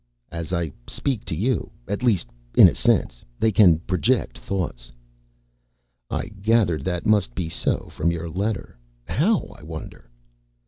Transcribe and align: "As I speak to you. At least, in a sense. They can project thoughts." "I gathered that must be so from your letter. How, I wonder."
"As 0.31 0.51
I 0.51 0.71
speak 0.87 1.25
to 1.25 1.35
you. 1.35 1.69
At 1.87 2.01
least, 2.01 2.25
in 2.55 2.67
a 2.67 2.73
sense. 2.73 3.23
They 3.39 3.51
can 3.51 3.77
project 3.81 4.35
thoughts." 4.39 4.91
"I 6.09 6.29
gathered 6.41 6.83
that 6.85 7.05
must 7.05 7.35
be 7.35 7.49
so 7.49 7.87
from 7.91 8.09
your 8.11 8.27
letter. 8.27 8.79
How, 9.05 9.43
I 9.55 9.61
wonder." 9.61 10.09